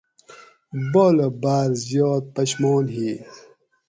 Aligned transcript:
بالہ 0.91 1.27
باٞر 1.41 1.69
زیات 1.85 2.23
پشمان 2.33 2.83
ہی 2.95 3.09